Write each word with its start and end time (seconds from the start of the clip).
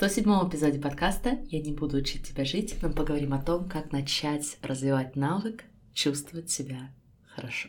107 0.00 0.48
эпизоде 0.48 0.78
подкаста 0.78 1.40
«Я 1.50 1.60
не 1.60 1.72
буду 1.72 1.98
учить 1.98 2.26
тебя 2.26 2.46
жить», 2.46 2.74
мы 2.80 2.88
поговорим 2.88 3.34
о 3.34 3.42
том, 3.42 3.68
как 3.68 3.92
начать 3.92 4.56
развивать 4.62 5.14
навык 5.14 5.64
чувствовать 5.92 6.48
себя 6.48 6.88
хорошо. 7.26 7.68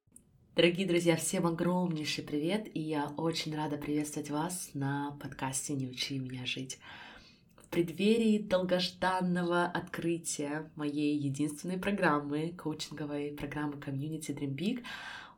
Дорогие 0.61 0.85
друзья, 0.85 1.15
всем 1.15 1.47
огромнейший 1.47 2.23
привет, 2.23 2.67
и 2.75 2.79
я 2.79 3.11
очень 3.17 3.55
рада 3.55 3.77
приветствовать 3.77 4.29
вас 4.29 4.69
на 4.75 5.17
подкасте 5.19 5.73
«Не 5.73 5.87
учи 5.87 6.19
меня 6.19 6.45
жить». 6.45 6.77
В 7.55 7.67
преддверии 7.69 8.37
долгожданного 8.37 9.65
открытия 9.65 10.69
моей 10.75 11.17
единственной 11.17 11.79
программы, 11.79 12.53
коучинговой 12.55 13.31
программы 13.31 13.77
Community 13.77 14.37
Dream 14.37 14.55
Big, 14.55 14.83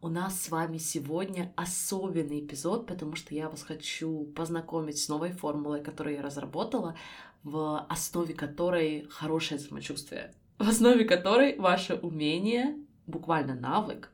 у 0.02 0.10
нас 0.10 0.42
с 0.42 0.50
вами 0.50 0.78
сегодня 0.78 1.54
особенный 1.56 2.42
эпизод, 2.42 2.86
потому 2.86 3.16
что 3.16 3.34
я 3.34 3.48
вас 3.48 3.64
хочу 3.64 4.26
познакомить 4.36 4.98
с 4.98 5.08
новой 5.08 5.32
формулой, 5.32 5.82
которую 5.82 6.18
я 6.18 6.22
разработала, 6.22 6.98
в 7.44 7.88
основе 7.88 8.34
которой 8.34 9.08
хорошее 9.10 9.62
самочувствие, 9.62 10.34
в 10.58 10.68
основе 10.68 11.06
которой 11.06 11.58
ваше 11.58 11.94
умение, 11.94 12.76
буквально 13.08 13.56
навык, 13.56 14.13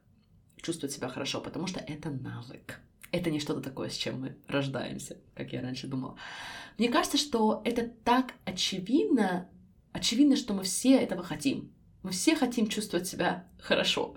чувствовать 0.61 0.93
себя 0.93 1.07
хорошо, 1.07 1.41
потому 1.41 1.67
что 1.67 1.79
это 1.79 2.09
навык. 2.09 2.79
Это 3.11 3.31
не 3.31 3.39
что-то 3.39 3.61
такое, 3.61 3.89
с 3.89 3.95
чем 3.95 4.21
мы 4.21 4.37
рождаемся, 4.47 5.17
как 5.33 5.51
я 5.51 5.61
раньше 5.61 5.87
думала. 5.87 6.15
Мне 6.77 6.89
кажется, 6.89 7.17
что 7.17 7.61
это 7.65 7.87
так 7.87 8.33
очевидно, 8.45 9.49
очевидно, 9.91 10.35
что 10.35 10.53
мы 10.53 10.63
все 10.63 10.97
этого 10.97 11.23
хотим. 11.23 11.71
Мы 12.03 12.11
все 12.11 12.35
хотим 12.35 12.67
чувствовать 12.67 13.07
себя 13.07 13.47
хорошо. 13.59 14.15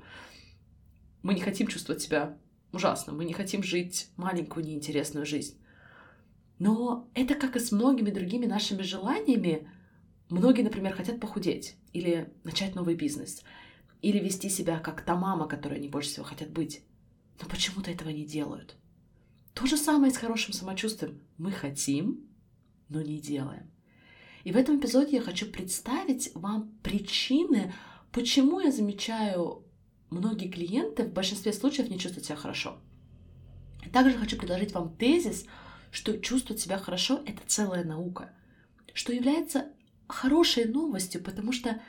Мы 1.23 1.35
не 1.35 1.41
хотим 1.41 1.69
чувствовать 1.69 2.03
себя 2.03 2.39
ужасно, 2.73 3.13
мы 3.13 3.25
не 3.25 3.33
хотим 3.33 3.63
жить 3.63 4.09
маленькую 4.17 4.67
неинтересную 4.67 5.25
жизнь. 5.25 5.59
Но 6.59 7.09
это 7.15 7.35
как 7.35 7.57
и 7.57 7.61
с 7.61 7.73
многими 7.73 8.11
другими 8.11 8.47
нашими 8.47 8.83
желаниями. 8.83 9.69
Многие, 10.29 10.63
например, 10.63 10.95
хотят 10.95 11.19
похудеть 11.19 11.77
или 11.93 12.33
начать 12.45 12.75
новый 12.75 12.95
бизнес— 12.95 13.43
или 14.03 14.19
вести 14.19 14.51
себя 14.51 14.79
как 14.81 15.03
та 15.03 15.17
мама, 15.17 15.49
которой 15.49 15.79
они 15.79 15.89
больше 15.89 16.11
всего 16.11 16.25
хотят 16.25 16.51
быть. 16.51 16.83
Но 17.41 17.49
почему-то 17.49 17.91
этого 17.91 18.11
не 18.11 18.27
делают. 18.27 18.77
То 19.55 19.67
же 19.67 19.77
самое 19.77 20.13
с 20.13 20.17
хорошим 20.17 20.53
самочувствием. 20.53 21.21
Мы 21.39 21.53
хотим, 21.53 22.27
но 22.89 23.01
не 23.01 23.21
делаем. 23.21 23.71
И 24.45 24.53
в 24.53 24.57
этом 24.57 24.79
эпизоде 24.79 25.17
я 25.17 25.23
хочу 25.23 25.47
представить 25.47 26.33
вам 26.35 26.73
причины, 26.83 27.73
почему 28.11 28.61
я 28.61 28.73
замечаю 28.73 29.65
многие 30.11 30.49
клиенты 30.49 31.05
в 31.05 31.13
большинстве 31.13 31.53
случаев 31.53 31.89
не 31.89 31.99
чувствуют 31.99 32.27
себя 32.27 32.37
хорошо. 32.37 32.79
Также 33.93 34.17
хочу 34.17 34.37
предложить 34.37 34.73
вам 34.73 34.95
тезис, 34.97 35.47
что 35.91 36.19
чувствовать 36.19 36.61
себя 36.61 36.79
хорошо— 36.79 37.23
это 37.27 37.43
целая 37.47 37.85
наука, 37.85 38.33
что 38.95 39.13
является 39.13 39.73
хорошей 40.09 40.65
новостью, 40.65 41.23
потому 41.23 41.53
что 41.53 41.81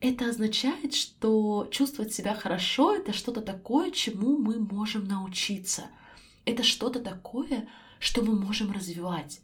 это 0.00 0.30
означает, 0.30 0.94
что 0.94 1.68
чувствовать 1.70 2.14
себя 2.14 2.34
хорошо— 2.34 2.94
это 2.96 3.12
что-то 3.12 3.42
такое, 3.42 3.90
чему 3.90 4.38
мы 4.38 4.58
можем 4.58 5.04
научиться. 5.04 5.84
Это 6.46 6.62
что-то 6.62 7.00
такое, 7.00 7.68
что 7.98 8.22
мы 8.22 8.34
можем 8.34 8.72
развивать. 8.72 9.40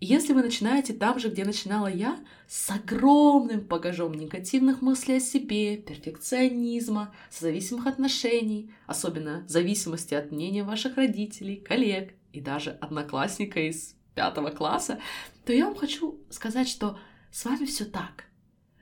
если 0.00 0.32
вы 0.32 0.42
начинаете 0.42 0.92
там 0.92 1.18
же, 1.18 1.28
где 1.28 1.44
начинала 1.44 1.88
я, 1.88 2.20
с 2.46 2.70
огромным 2.70 3.60
багажом 3.60 4.14
негативных 4.14 4.80
мыслей 4.80 5.16
о 5.16 5.20
себе, 5.20 5.76
перфекционизма, 5.76 7.12
зависимых 7.32 7.86
отношений, 7.86 8.72
особенно 8.86 9.44
зависимости 9.48 10.14
от 10.14 10.30
мнения 10.30 10.62
ваших 10.62 10.96
родителей, 10.96 11.56
коллег 11.56 12.14
и 12.32 12.40
даже 12.40 12.70
одноклассника 12.70 13.58
из 13.58 13.96
пятого 14.14 14.50
класса, 14.50 15.00
то 15.44 15.52
я 15.52 15.64
вам 15.66 15.74
хочу 15.74 16.20
сказать, 16.30 16.68
что 16.68 16.96
с 17.32 17.44
вами 17.44 17.64
все 17.64 17.84
так. 17.84 18.27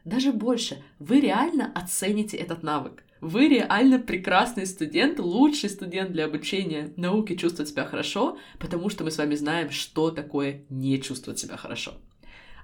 Даже 0.06 0.33
больше, 0.33 0.84
вы 1.00 1.21
реально 1.21 1.72
оцените 1.75 2.37
этот 2.37 2.62
навык. 2.62 3.03
Вы 3.21 3.49
реально 3.49 3.99
прекрасный 3.99 4.65
студент, 4.65 5.19
лучший 5.19 5.69
студент 5.69 6.12
для 6.12 6.27
обучения 6.27 6.93
науке 6.97 7.37
чувствовать 7.37 7.71
себя 7.71 7.84
хорошо, 7.84 8.39
потому 8.61 8.89
что 8.89 9.03
мы 9.03 9.11
с 9.11 9.19
вами 9.19 9.34
знаем, 9.34 9.72
что 9.72 10.12
такое 10.12 10.62
не 10.71 11.03
чувствовать 11.03 11.41
себя 11.41 11.56
хорошо. 11.56 11.94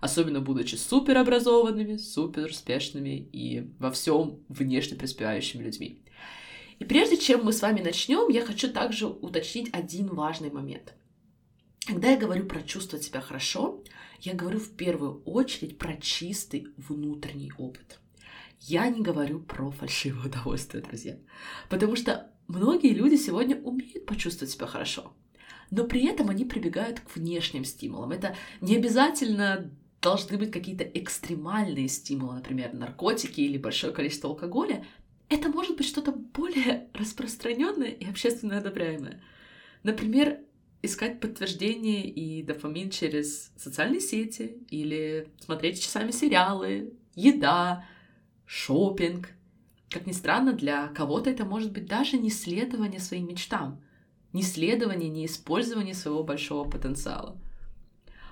Особенно 0.01 0.41
будучи 0.41 0.77
суперобразованными, 0.77 1.97
супер 1.97 2.47
успешными 2.47 3.29
и 3.33 3.69
во 3.81 3.91
всем 3.91 4.39
внешне 4.49 4.97
преуспевающими 4.97 5.65
людьми. 5.65 6.01
И 6.79 6.85
прежде 6.85 7.17
чем 7.17 7.45
мы 7.45 7.53
с 7.53 7.61
вами 7.61 7.81
начнем, 7.81 8.31
я 8.31 8.47
хочу 8.47 8.73
также 8.73 9.09
уточнить 9.09 9.69
один 9.73 10.07
важный 10.07 10.53
момент. 10.53 10.95
Когда 11.87 12.11
я 12.11 12.17
говорю 12.17 12.47
про 12.47 12.63
чувствовать 12.63 13.05
себя 13.05 13.21
хорошо, 13.21 13.83
я 14.21 14.35
говорю 14.35 14.61
в 14.61 14.71
первую 14.71 15.23
очередь 15.25 15.79
про 15.79 15.97
чистый 15.97 16.69
внутренний 16.77 17.53
опыт. 17.59 17.99
Я 18.61 18.89
не 18.89 19.03
говорю 19.03 19.41
про 19.41 19.71
фальшивое 19.71 20.27
удовольствие, 20.27 20.83
друзья. 20.83 21.19
Потому 21.69 21.97
что 21.97 22.31
многие 22.47 22.95
люди 22.95 23.17
сегодня 23.17 23.57
умеют 23.61 24.07
почувствовать 24.07 24.53
себя 24.53 24.67
хорошо. 24.67 25.13
Но 25.71 25.85
при 25.85 26.07
этом 26.07 26.29
они 26.29 26.45
прибегают 26.45 27.01
к 27.01 27.17
внешним 27.17 27.65
стимулам. 27.65 28.13
Это 28.13 28.37
не 28.61 28.77
обязательно 28.77 29.71
должны 30.01 30.37
быть 30.37 30.51
какие-то 30.53 30.85
экстремальные 30.85 31.89
стимулы, 31.89 32.35
например, 32.35 32.75
наркотики 32.75 33.41
или 33.41 33.59
большое 33.59 33.93
количество 33.93 34.31
алкоголя. 34.31 34.85
Это 35.29 35.49
может 35.49 35.77
быть 35.77 35.87
что-то 35.87 36.13
более 36.13 36.89
распространенное 36.95 37.89
и 37.89 38.09
общественно 38.09 38.59
одобряемое. 38.59 39.21
Например, 39.83 40.39
искать 40.83 41.21
подтверждение 41.21 42.07
и 42.09 42.43
дофамин 42.43 42.91
через 42.91 43.53
социальные 43.57 44.01
сети 44.01 44.59
или 44.69 45.29
смотреть 45.39 45.81
часами 45.81 46.11
сериалы, 46.11 46.93
еда, 47.15 47.87
шопинг. 48.47 49.31
Как 49.89 50.07
ни 50.07 50.13
странно, 50.13 50.53
для 50.53 50.89
кого-то 50.89 51.31
это 51.31 51.45
может 51.45 51.73
быть 51.73 51.87
даже 51.87 52.19
не 52.19 52.31
следование 52.31 53.01
своим 53.01 53.29
мечтам, 53.29 53.81
не 54.33 54.43
следование, 54.43 55.09
не 55.09 55.27
использование 55.27 55.95
своего 55.95 56.25
большого 56.25 56.69
потенциала. 56.69 57.39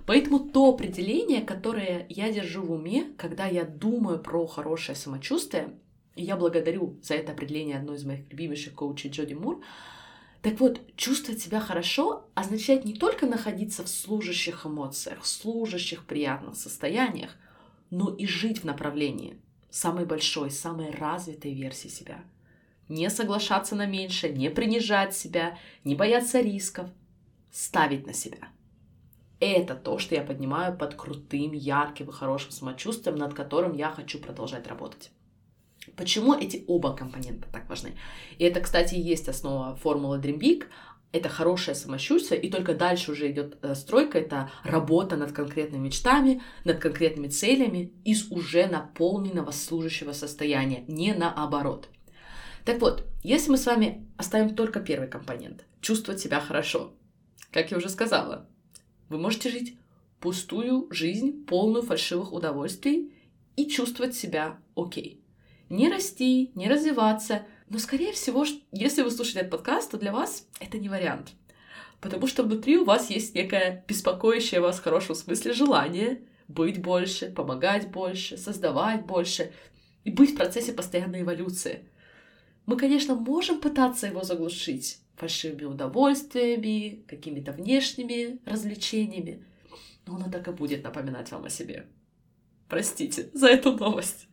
Поэтому 0.07 0.41
то 0.41 0.71
определение, 0.71 1.43
которое 1.43 2.07
я 2.09 2.33
держу 2.33 2.63
в 2.63 2.73
уме, 2.73 3.05
когда 3.17 3.47
я 3.47 3.65
думаю 3.65 4.19
про 4.19 4.47
хорошее 4.47 4.97
самочувствие, 4.97 5.79
и 6.17 6.25
я 6.25 6.37
благодарю 6.37 6.99
за 7.03 7.15
это 7.15 7.33
определение 7.33 7.79
одной 7.79 7.97
из 7.97 8.05
моих 8.05 8.29
любимейших 8.31 8.75
коучей 8.75 9.11
Джоди 9.11 9.35
Мур, 9.35 9.63
так 10.43 10.59
вот, 10.59 10.81
чувствовать 10.97 11.43
себя 11.43 11.61
хорошо 11.61 12.27
означает 12.35 12.85
не 12.85 12.95
только 12.95 13.27
находиться 13.27 13.85
в 13.85 13.89
служащих 13.89 14.65
эмоциях, 14.65 15.23
в 15.23 15.27
служащих 15.27 16.07
приятных 16.07 16.57
состояниях, 16.57 17.37
но 17.91 18.15
и 18.15 18.27
жить 18.27 18.61
в 18.61 18.65
направлении 18.65 19.39
самой 19.71 20.07
большой, 20.07 20.51
самой 20.51 20.91
развитой 20.91 21.53
версии 21.53 21.89
себя. 21.89 22.25
Не 22.89 23.11
соглашаться 23.11 23.77
на 23.77 23.87
меньшее, 23.87 24.33
не 24.33 24.51
принижать 24.51 25.15
себя, 25.15 25.59
не 25.85 25.95
бояться 25.95 26.41
рисков, 26.41 26.89
ставить 27.53 28.07
на 28.07 28.15
себя. 28.15 28.49
Это 29.41 29.75
то, 29.75 29.99
что 29.99 30.15
я 30.15 30.23
поднимаю 30.23 30.77
под 30.77 30.95
крутым, 30.95 31.53
ярким 31.53 32.09
и 32.09 32.13
хорошим 32.13 32.51
самочувствием, 32.51 33.17
над 33.17 33.35
которым 33.35 33.75
я 33.75 33.91
хочу 33.91 34.19
продолжать 34.19 34.67
работать. 34.67 35.11
Почему 35.97 36.35
эти 36.35 36.65
оба 36.67 36.95
компонента 36.95 37.49
так 37.51 37.69
важны? 37.69 37.95
И 38.39 38.45
это, 38.45 38.61
кстати, 38.61 38.95
и 38.95 39.01
есть 39.01 39.29
основа 39.29 39.77
формулы 39.77 40.19
Dream 40.19 40.39
Big. 40.39 40.65
Это 41.13 41.29
хорошее 41.29 41.75
самочувствие, 41.75 42.41
и 42.41 42.49
только 42.49 42.73
дальше 42.73 43.11
уже 43.11 43.33
идет 43.33 43.59
э, 43.63 43.75
стройка, 43.75 44.19
это 44.19 44.49
работа 44.63 45.17
над 45.17 45.33
конкретными 45.33 45.87
мечтами, 45.87 46.41
над 46.65 46.79
конкретными 46.79 47.27
целями 47.27 47.93
из 48.05 48.31
уже 48.31 48.69
наполненного 48.69 49.51
служащего 49.51 50.13
состояния, 50.13 50.85
не 50.87 51.13
наоборот. 51.13 51.89
Так 52.65 52.81
вот, 52.81 53.09
если 53.25 53.51
мы 53.51 53.57
с 53.57 53.67
вами 53.67 54.07
оставим 54.19 54.55
только 54.55 54.79
первый 54.79 55.09
компонент, 55.09 55.65
чувствовать 55.81 56.21
себя 56.21 56.41
хорошо, 56.41 56.93
как 57.51 57.73
я 57.73 57.79
уже 57.79 57.89
сказала, 57.89 58.47
вы 59.09 59.19
можете 59.19 59.51
жить 59.51 59.77
пустую 60.21 60.87
жизнь, 60.91 61.45
полную 61.45 61.83
фальшивых 61.83 62.33
удовольствий 62.33 63.13
и 63.57 63.67
чувствовать 63.67 64.15
себя 64.15 64.61
окей 64.77 65.20
не 65.71 65.89
расти, 65.89 66.51
не 66.55 66.69
развиваться. 66.69 67.47
Но, 67.69 67.79
скорее 67.79 68.13
всего, 68.13 68.45
если 68.73 69.03
вы 69.03 69.11
слушаете 69.11 69.41
этот 69.41 69.53
подкаст, 69.53 69.91
то 69.91 69.97
для 69.97 70.13
вас 70.13 70.47
это 70.59 70.77
не 70.79 70.89
вариант. 70.89 71.31
Потому 72.01 72.27
что 72.27 72.43
внутри 72.43 72.77
у 72.77 72.85
вас 72.85 73.11
есть 73.11 73.35
некое 73.35 73.85
беспокоящее 73.87 74.61
вас 74.61 74.79
в 74.79 74.83
хорошем 74.83 75.15
смысле 75.15 75.53
желание 75.53 76.23
быть 76.49 76.83
больше, 76.83 77.31
помогать 77.31 77.91
больше, 77.91 78.37
создавать 78.37 79.07
больше. 79.07 79.53
и 80.05 80.11
быть 80.11 80.33
в 80.33 80.37
процессе 80.37 80.73
постоянной 80.73 81.23
эволюции. 81.23 81.89
Мы, 82.67 82.77
конечно, 82.77 83.15
можем 83.15 83.61
пытаться 83.61 84.07
его 84.07 84.23
заглушить 84.23 84.99
фальшивыми 85.17 85.65
удовольствиями, 85.65 87.05
какими-то 87.07 87.53
внешними 87.53 88.39
развлечениями, 88.47 89.45
но 90.07 90.17
оно 90.17 90.31
так 90.31 90.49
и 90.49 90.53
будет 90.53 90.83
напоминать 90.83 91.31
вам 91.31 91.45
о 91.45 91.51
себе. 91.51 91.87
Простите 92.69 93.29
за 93.35 93.49
эту 93.49 93.73
новость. 93.73 94.27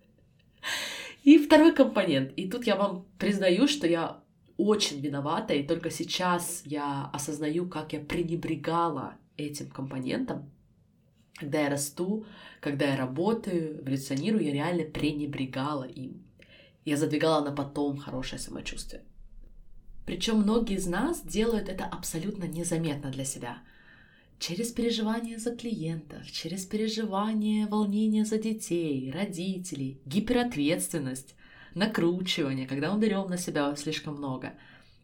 И 1.27 1.37
второй 1.37 1.73
компонент. 1.75 2.31
И 2.37 2.49
тут 2.49 2.65
я 2.67 2.77
вам 2.77 3.05
признаю, 3.17 3.67
что 3.67 3.85
я 3.85 4.23
очень 4.55 5.01
виновата, 5.01 5.53
и 5.53 5.67
только 5.67 5.91
сейчас 5.91 6.61
я 6.63 7.09
осознаю, 7.11 7.67
как 7.67 7.91
я 7.91 7.99
пренебрегала 7.99 9.15
этим 9.35 9.69
компонентом. 9.69 10.49
Когда 11.33 11.59
я 11.59 11.69
расту, 11.69 12.25
когда 12.61 12.85
я 12.85 12.95
работаю, 12.95 13.81
эволюционирую, 13.81 14.45
я 14.45 14.53
реально 14.53 14.85
пренебрегала 14.85 15.83
им. 15.83 16.23
Я 16.85 16.95
задвигала 16.95 17.43
на 17.43 17.53
потом 17.53 17.97
хорошее 17.97 18.39
самочувствие. 18.39 19.03
Причем 20.05 20.37
многие 20.37 20.77
из 20.77 20.87
нас 20.87 21.19
делают 21.19 21.67
это 21.67 21.83
абсолютно 21.83 22.45
незаметно 22.45 23.11
для 23.11 23.25
себя. 23.25 23.57
Через 24.39 24.71
переживания 24.71 25.39
за 25.39 25.55
клиентов, 25.55 26.31
через 26.31 26.65
переживание, 26.65 27.67
волнение 27.67 28.23
за 28.23 28.37
детей, 28.37 29.11
родителей, 29.11 29.99
гиперответственность, 30.05 31.35
накручивание, 31.73 32.67
когда 32.67 32.93
мы 32.93 32.99
берем 32.99 33.29
на 33.29 33.37
себя 33.37 33.75
слишком 33.75 34.15
много– 34.15 34.53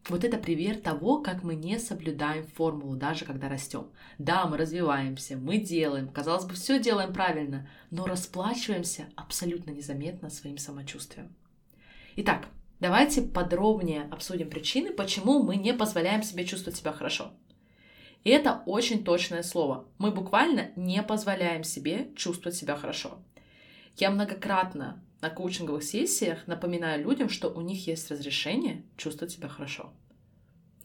вот 0.10 0.26
это 0.26 0.38
пример 0.38 0.78
того, 0.78 1.22
как 1.22 1.44
мы 1.44 1.56
не 1.56 1.80
соблюдаем 1.80 2.46
формулу, 2.46 2.96
даже 2.96 3.24
когда 3.24 3.48
растем. 3.48 3.88
Да, 4.18 4.46
мы 4.48 4.58
развиваемся, 4.58 5.38
мы 5.38 5.58
делаем, 5.60 6.10
казалось 6.10 6.44
бы, 6.44 6.56
все 6.56 6.80
делаем 6.80 7.14
правильно, 7.14 7.70
но 7.90 8.06
расплачиваемся 8.06 9.06
абсолютно 9.16 9.72
незаметно 9.72 10.30
своим 10.30 10.58
самочувствием. 10.58 11.34
Итак, 12.18 12.48
давайте 12.82 13.22
подробнее 13.22 14.04
обсудим 14.12 14.50
причины, 14.50 14.92
почему 14.92 15.42
мы 15.42 15.56
не 15.56 15.74
позволяем 15.74 16.22
себе 16.22 16.46
чувствовать 16.46 16.78
себя 16.78 16.92
хорошо. 16.92 17.32
И 18.24 18.30
это 18.30 18.64
очень 18.66 19.04
точное 19.04 19.44
слово. 19.44 19.86
Мы 19.98 20.12
буквально 20.12 20.72
не 20.76 21.04
позволяем 21.04 21.64
себе 21.64 22.12
чувствовать 22.16 22.56
себя 22.56 22.76
хорошо. 22.76 23.20
Я 23.98 24.12
многократно 24.12 25.04
на 25.22 25.30
коучинговых 25.30 25.84
сессиях 25.84 26.48
напоминаю 26.48 27.04
людям, 27.04 27.30
что 27.30 27.50
у 27.50 27.62
них 27.62 27.88
есть 27.88 28.10
разрешение 28.10 28.84
чувствовать 28.98 29.34
себя 29.34 29.48
хорошо. 29.48 29.94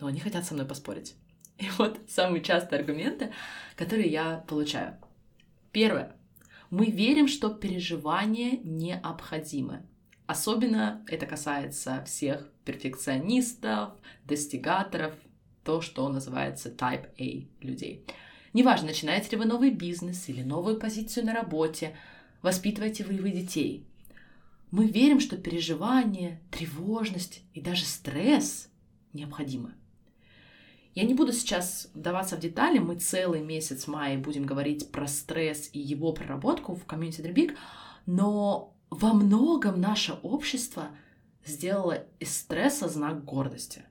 Но 0.01 0.09
они 0.09 0.21
хотят 0.21 0.45
со 0.45 0.55
мной 0.55 0.67
поспорить. 0.67 1.15
И 1.59 1.69
вот 1.79 1.99
самые 2.09 2.43
частые 2.43 2.81
аргументы, 2.81 3.33
которые 3.77 4.09
я 4.09 4.45
получаю. 4.47 4.97
Первое. 5.73 6.15
Мы 6.71 6.87
верим, 6.87 7.29
что 7.29 7.51
переживания 7.51 8.61
необходимы. 8.63 9.83
Особенно 10.27 11.03
это 11.09 11.25
касается 11.25 12.05
всех 12.05 12.47
перфекционистов, 12.65 13.95
достигаторов, 14.25 15.15
то, 15.69 15.83
что 15.83 16.09
называется 16.09 16.71
Type 16.71 17.09
A 17.21 17.47
людей. 17.61 18.03
Неважно, 18.55 18.87
начинаете 18.87 19.33
ли 19.33 19.37
вы 19.37 19.45
новый 19.45 19.71
бизнес 19.71 20.27
или 20.31 20.43
новую 20.43 20.79
позицию 20.79 21.27
на 21.27 21.35
работе, 21.35 21.95
воспитываете 22.41 23.05
вы 23.05 23.17
вы 23.17 23.33
детей. 23.33 23.85
Мы 24.71 24.87
верим, 24.87 25.21
что 25.21 25.37
переживание, 25.37 26.41
тревожность 26.51 27.43
и 27.53 27.61
даже 27.61 27.85
стресс 27.85 28.71
необходимы. 29.13 29.75
Я 30.95 31.05
не 31.05 31.13
буду 31.13 31.35
сейчас 31.35 31.91
вдаваться 31.93 32.37
в 32.37 32.41
детали, 32.41 32.79
мы 32.79 32.97
целый 32.97 33.43
месяц 33.43 33.87
мая 33.87 34.17
будем 34.17 34.47
говорить 34.47 34.91
про 34.91 35.07
стресс 35.07 35.69
и 35.75 35.79
его 35.79 36.15
проработку 36.15 36.77
в 36.77 36.87
комьюнити 36.87 37.21
Dream 37.21 37.55
но 38.07 38.75
во 38.89 39.13
многом 39.13 39.83
наше 39.83 40.15
общество 40.23 40.89
сделало 41.45 42.07
из 42.21 42.35
стресса 42.35 42.89
знак 42.89 43.23
гордости. 43.23 43.85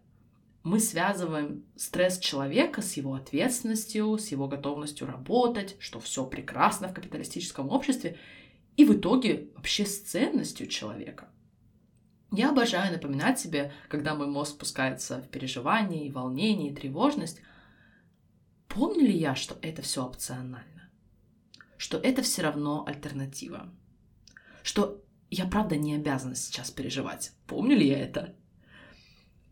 Мы 0.67 0.81
связываем 0.81 1.63
стресс 1.77 2.19
человека 2.19 2.81
с 2.81 2.97
его 2.97 3.13
ответственностью, 3.13 4.17
с 4.17 4.27
его 4.33 4.49
готовностью 4.49 5.07
работать, 5.07 5.77
что 5.79 6.01
все 6.01 6.25
прекрасно 6.25 6.89
в 6.89 6.93
капиталистическом 6.93 7.69
обществе, 7.69 8.17
и 8.75 8.83
в 8.83 8.91
итоге 8.93 9.49
вообще 9.55 9.85
с 9.85 10.01
ценностью 10.01 10.67
человека. 10.67 11.29
Я 12.33 12.49
обожаю 12.49 12.91
напоминать 12.91 13.39
себе, 13.39 13.71
когда 13.87 14.13
мой 14.13 14.27
мозг 14.27 14.55
спускается 14.55 15.21
в 15.21 15.29
переживание, 15.29 16.05
и 16.05 16.11
волнение, 16.11 16.75
тревожность, 16.75 17.39
помню 18.67 19.05
ли 19.05 19.17
я, 19.17 19.35
что 19.35 19.57
это 19.61 19.81
все 19.81 20.03
опционально, 20.05 20.89
что 21.77 21.97
это 21.97 22.23
все 22.23 22.41
равно 22.41 22.83
альтернатива, 22.85 23.73
что 24.63 25.01
я 25.29 25.45
правда 25.45 25.77
не 25.77 25.95
обязана 25.95 26.35
сейчас 26.35 26.71
переживать. 26.71 27.31
Помню 27.45 27.77
ли 27.77 27.87
я 27.87 27.99
это? 27.99 28.35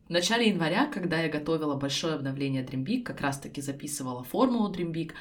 В 0.07 0.11
начале 0.11 0.49
января, 0.49 0.85
когда 0.85 1.19
я 1.19 1.29
готовила 1.29 1.75
большое 1.75 2.13
обновление 2.13 2.63
Dream 2.63 3.01
как 3.01 3.21
раз-таки 3.21 3.59
записывала 3.59 4.23
формулу 4.23 4.71
Dream 4.71 5.11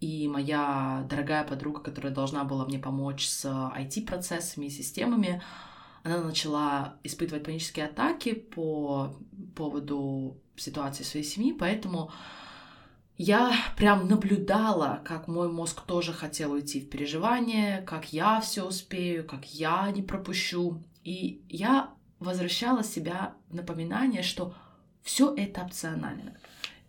и 0.00 0.26
моя 0.26 1.06
дорогая 1.08 1.44
подруга, 1.44 1.80
которая 1.80 2.12
должна 2.12 2.42
была 2.42 2.64
мне 2.64 2.80
помочь 2.80 3.28
с 3.28 3.44
IT-процессами 3.44 4.66
и 4.66 4.70
системами, 4.70 5.40
она 6.02 6.18
начала 6.24 6.96
испытывать 7.04 7.44
панические 7.44 7.86
атаки 7.86 8.34
по 8.34 9.14
поводу 9.54 10.36
ситуации 10.56 11.04
своей 11.04 11.24
семьи, 11.24 11.52
поэтому 11.52 12.10
я 13.16 13.52
прям 13.76 14.08
наблюдала, 14.08 15.02
как 15.04 15.28
мой 15.28 15.48
мозг 15.52 15.82
тоже 15.82 16.12
хотел 16.12 16.50
уйти 16.50 16.80
в 16.80 16.90
переживание, 16.90 17.82
как 17.82 18.12
я 18.12 18.40
все 18.40 18.64
успею, 18.64 19.24
как 19.24 19.44
я 19.54 19.88
не 19.92 20.02
пропущу. 20.02 20.82
И 21.04 21.42
я 21.48 21.90
возвращала 22.22 22.82
себя 22.82 23.34
в 23.48 23.54
напоминание, 23.54 24.22
что 24.22 24.54
все 25.02 25.34
это 25.34 25.62
опционально. 25.62 26.36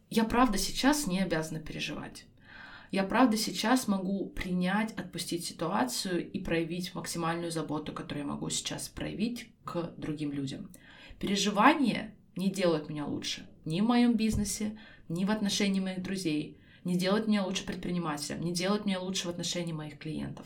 Я 0.10 0.24
правда 0.24 0.58
сейчас 0.58 1.08
не 1.08 1.22
обязана 1.22 1.60
переживать. 1.60 2.26
Я 2.92 3.04
правда 3.04 3.38
сейчас 3.38 3.88
могу 3.88 4.28
принять, 4.30 4.94
отпустить 4.94 5.46
ситуацию 5.46 6.32
и 6.32 6.40
проявить 6.40 6.94
максимальную 6.94 7.52
заботу, 7.52 7.92
которую 7.92 8.26
я 8.26 8.32
могу 8.32 8.50
сейчас 8.50 8.88
проявить 8.88 9.50
к 9.64 9.94
другим 9.98 10.32
людям. 10.32 10.70
Переживания 11.20 12.14
не 12.36 12.52
делают 12.52 12.90
меня 12.90 13.06
лучше 13.06 13.48
ни 13.66 13.82
в 13.82 13.86
моем 13.86 14.16
бизнесе, 14.16 14.78
ни 15.10 15.26
в 15.26 15.32
отношении 15.32 15.80
моих 15.80 16.02
друзей, 16.02 16.58
не 16.84 16.98
делают 16.98 17.28
меня 17.28 17.46
лучше 17.46 17.66
предпринимателем, 17.66 18.42
не 18.42 18.54
делают 18.54 18.86
меня 18.86 19.00
лучше 19.00 19.28
в 19.28 19.30
отношении 19.30 19.74
моих 19.74 19.98
клиентов. 19.98 20.46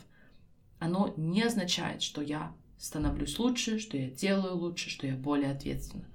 Оно 0.80 1.13
не 1.18 1.44
означает, 1.44 2.01
что 2.01 2.22
я 2.22 2.56
становлюсь 2.78 3.38
лучше, 3.40 3.80
что 3.80 3.98
я 3.98 4.10
делаю 4.10 4.56
лучше, 4.56 4.90
что 4.90 5.08
я 5.08 5.16
более 5.16 5.52
ответственна. 5.52 6.06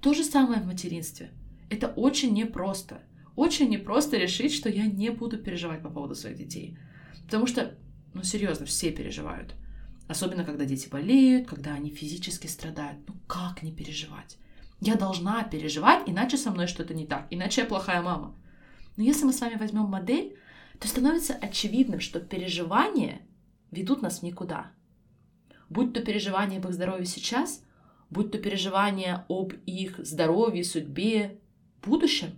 То 0.00 0.14
же 0.14 0.24
самое 0.24 0.60
в 0.60 0.66
материнстве. 0.66 1.30
Это 1.70 1.88
очень 1.88 2.32
непросто 2.34 3.00
очень 3.36 3.68
непросто 3.68 4.16
решить, 4.16 4.52
что 4.52 4.68
я 4.68 4.86
не 4.86 5.10
буду 5.10 5.38
переживать 5.38 5.82
по 5.82 5.90
поводу 5.90 6.14
своих 6.14 6.36
детей. 6.36 6.78
Потому 7.24 7.46
что, 7.46 7.76
ну 8.14 8.22
серьезно, 8.22 8.66
все 8.66 8.90
переживают. 8.90 9.54
Особенно, 10.08 10.44
когда 10.44 10.64
дети 10.64 10.88
болеют, 10.88 11.48
когда 11.48 11.74
они 11.74 11.90
физически 11.90 12.46
страдают. 12.46 12.98
Ну 13.08 13.14
как 13.26 13.62
не 13.62 13.72
переживать? 13.72 14.36
Я 14.80 14.96
должна 14.96 15.42
переживать, 15.44 16.02
иначе 16.06 16.36
со 16.36 16.50
мной 16.50 16.66
что-то 16.66 16.92
не 16.92 17.06
так, 17.06 17.26
иначе 17.30 17.62
я 17.62 17.66
плохая 17.66 18.02
мама. 18.02 18.36
Но 18.96 19.04
если 19.04 19.24
мы 19.24 19.32
с 19.32 19.40
вами 19.40 19.54
возьмем 19.54 19.84
модель, 19.84 20.36
то 20.80 20.88
становится 20.88 21.34
очевидным, 21.34 22.00
что 22.00 22.20
переживания 22.20 23.22
ведут 23.70 24.02
нас 24.02 24.22
никуда. 24.22 24.72
Будь 25.72 25.94
то 25.94 26.02
переживания 26.02 26.58
об 26.58 26.66
их 26.66 26.74
здоровье 26.74 27.06
сейчас, 27.06 27.64
будь 28.10 28.30
то 28.30 28.36
переживания 28.36 29.24
об 29.30 29.54
их 29.64 30.04
здоровье, 30.04 30.64
судьбе, 30.64 31.40
будущем, 31.82 32.36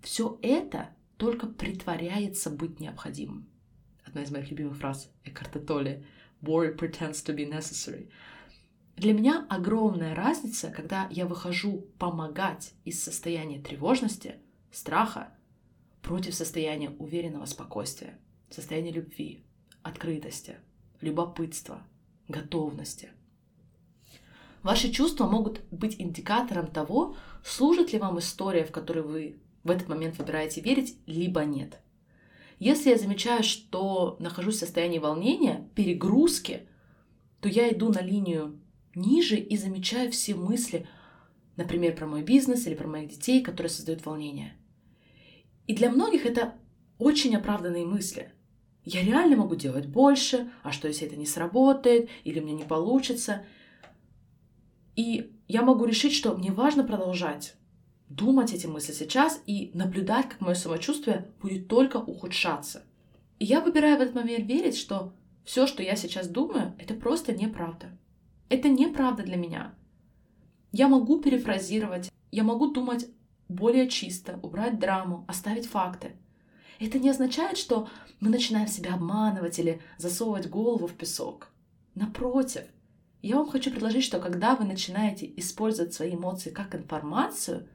все 0.00 0.36
это 0.42 0.90
только 1.16 1.46
притворяется 1.46 2.50
быть 2.50 2.80
необходимым. 2.80 3.48
Одна 4.04 4.24
из 4.24 4.32
моих 4.32 4.50
любимых 4.50 4.78
фраз 4.78 5.12
Эккарта 5.22 5.60
Толли 5.60 6.04
«War 6.42 6.76
pretends 6.76 7.24
to 7.24 7.36
be 7.36 7.48
necessary». 7.48 8.10
Для 8.96 9.12
меня 9.12 9.46
огромная 9.48 10.16
разница, 10.16 10.72
когда 10.72 11.06
я 11.12 11.26
выхожу 11.26 11.86
помогать 12.00 12.72
из 12.84 13.00
состояния 13.00 13.60
тревожности, 13.60 14.40
страха, 14.72 15.32
против 16.02 16.34
состояния 16.34 16.90
уверенного 16.98 17.44
спокойствия, 17.44 18.18
состояния 18.50 18.90
любви, 18.90 19.44
открытости, 19.82 20.56
любопытства, 21.00 21.86
готовности. 22.28 23.10
Ваши 24.62 24.90
чувства 24.90 25.26
могут 25.26 25.60
быть 25.70 26.00
индикатором 26.00 26.66
того, 26.66 27.16
служит 27.44 27.92
ли 27.92 27.98
вам 27.98 28.18
история, 28.18 28.64
в 28.64 28.72
которой 28.72 29.02
вы 29.02 29.36
в 29.62 29.70
этот 29.70 29.88
момент 29.88 30.18
выбираете 30.18 30.60
верить, 30.60 30.98
либо 31.06 31.44
нет. 31.44 31.80
Если 32.58 32.90
я 32.90 32.98
замечаю, 32.98 33.42
что 33.42 34.16
нахожусь 34.18 34.56
в 34.56 34.60
состоянии 34.60 34.98
волнения, 34.98 35.68
перегрузки, 35.74 36.68
то 37.40 37.48
я 37.48 37.70
иду 37.70 37.92
на 37.92 38.00
линию 38.00 38.58
ниже 38.94 39.36
и 39.36 39.56
замечаю 39.56 40.10
все 40.10 40.34
мысли, 40.34 40.88
например, 41.56 41.94
про 41.94 42.06
мой 42.06 42.22
бизнес 42.22 42.66
или 42.66 42.74
про 42.74 42.88
моих 42.88 43.10
детей, 43.10 43.42
которые 43.42 43.70
создают 43.70 44.04
волнение. 44.06 44.56
И 45.66 45.74
для 45.74 45.90
многих 45.90 46.24
это 46.26 46.54
очень 46.98 47.36
оправданные 47.36 47.84
мысли. 47.84 48.32
Я 48.86 49.02
реально 49.02 49.36
могу 49.36 49.56
делать 49.56 49.86
больше, 49.86 50.50
а 50.62 50.70
что 50.70 50.86
если 50.86 51.06
это 51.08 51.16
не 51.16 51.26
сработает, 51.26 52.08
или 52.22 52.38
мне 52.38 52.54
не 52.54 52.62
получится. 52.62 53.44
И 54.94 55.32
я 55.48 55.62
могу 55.62 55.84
решить, 55.84 56.14
что 56.14 56.36
мне 56.36 56.52
важно 56.52 56.84
продолжать 56.84 57.56
думать 58.08 58.52
эти 58.52 58.68
мысли 58.68 58.92
сейчас 58.92 59.42
и 59.46 59.72
наблюдать, 59.74 60.28
как 60.28 60.40
мое 60.40 60.54
самочувствие 60.54 61.26
будет 61.42 61.66
только 61.66 61.96
ухудшаться. 61.96 62.84
И 63.40 63.44
я 63.44 63.60
выбираю 63.60 63.98
в 63.98 64.00
этот 64.00 64.14
момент 64.14 64.46
верить, 64.46 64.76
что 64.76 65.12
все, 65.44 65.66
что 65.66 65.82
я 65.82 65.96
сейчас 65.96 66.28
думаю, 66.28 66.74
это 66.78 66.94
просто 66.94 67.32
неправда. 67.32 67.88
Это 68.48 68.68
неправда 68.68 69.24
для 69.24 69.36
меня. 69.36 69.74
Я 70.70 70.86
могу 70.86 71.20
перефразировать, 71.20 72.12
я 72.30 72.44
могу 72.44 72.70
думать 72.70 73.08
более 73.48 73.88
чисто, 73.88 74.38
убрать 74.42 74.78
драму, 74.78 75.24
оставить 75.26 75.66
факты. 75.66 76.12
Это 76.78 76.98
не 76.98 77.10
означает, 77.10 77.58
что 77.58 77.88
мы 78.20 78.30
начинаем 78.30 78.68
себя 78.68 78.94
обманывать 78.94 79.58
или 79.58 79.80
засовывать 79.98 80.48
голову 80.48 80.86
в 80.86 80.94
песок. 80.94 81.48
Напротив, 81.94 82.62
я 83.22 83.36
вам 83.36 83.48
хочу 83.48 83.70
предложить, 83.70 84.04
что 84.04 84.20
когда 84.20 84.54
вы 84.56 84.64
начинаете 84.64 85.30
использовать 85.36 85.94
свои 85.94 86.14
эмоции 86.14 86.50
как 86.50 86.74
информацию, 86.74 87.68